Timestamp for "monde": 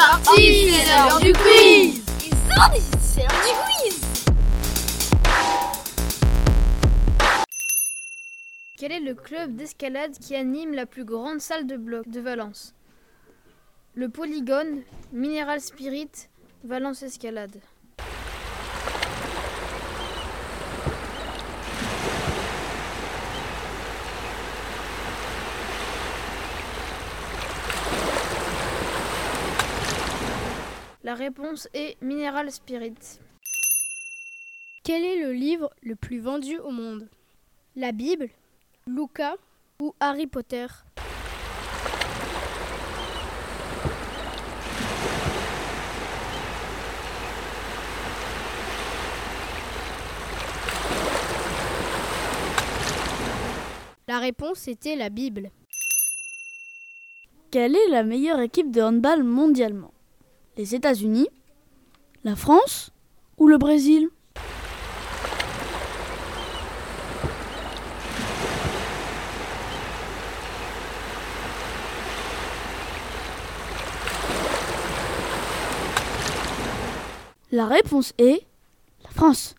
36.70-37.08